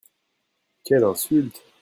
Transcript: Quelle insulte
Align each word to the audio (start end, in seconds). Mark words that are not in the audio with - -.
Quelle 0.83 1.03
insulte 1.03 1.61